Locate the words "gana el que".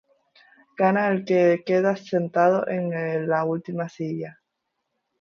0.79-1.61